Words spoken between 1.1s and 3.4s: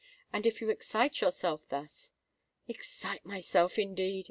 yourself thus——" "Excite